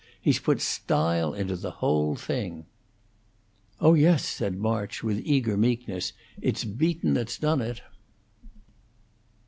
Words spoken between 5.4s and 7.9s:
meekness, "it's Beaton that's done it."